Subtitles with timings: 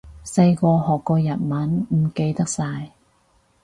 [0.25, 2.89] 細個學過日文，唔記得晒